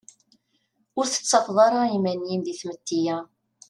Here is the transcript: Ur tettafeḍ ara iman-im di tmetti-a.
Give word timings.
Ur 0.99 1.05
tettafeḍ 1.07 1.57
ara 1.67 1.81
iman-im 1.97 2.41
di 2.45 2.53
tmetti-a. 2.59 3.17